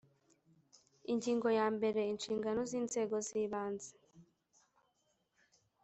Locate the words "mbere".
1.75-2.01